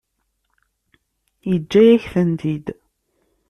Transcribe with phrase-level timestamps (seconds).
[1.49, 2.65] Yeǧǧa-yak-tent-id.